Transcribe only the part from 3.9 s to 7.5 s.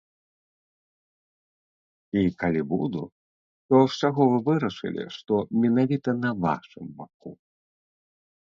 чаго вы вырашылі, што менавіта на вашым баку?